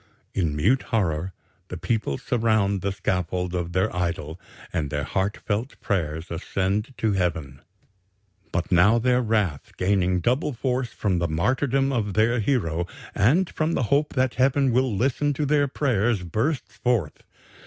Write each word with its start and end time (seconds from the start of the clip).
In 0.33 0.55
mute 0.55 0.81
horror 0.89 1.31
the 1.67 1.77
people 1.77 2.17
surround 2.17 2.81
the 2.81 2.91
scaffold 2.91 3.53
of 3.53 3.73
their 3.73 3.95
idol 3.95 4.39
and 4.73 4.89
their 4.89 5.03
heart 5.03 5.37
felt 5.37 5.79
prayers 5.79 6.31
ascend 6.31 6.95
to 6.97 7.11
Heaven. 7.11 7.61
"But 8.51 8.71
now 8.71 8.97
their 8.97 9.21
wrath, 9.21 9.73
gaining 9.77 10.19
double 10.19 10.53
force 10.53 10.89
from 10.91 11.19
the 11.19 11.27
martyrdom 11.27 11.91
of 11.93 12.15
their 12.15 12.39
hero 12.39 12.87
and 13.13 13.47
from 13.47 13.73
the 13.73 13.83
hope 13.93 14.15
that 14.15 14.33
Heaven 14.33 14.71
will 14.71 14.91
listen 14.97 15.33
to 15.33 15.45
their 15.45 15.67
prayers, 15.67 16.23
bursts 16.23 16.77
forth. 16.77 17.21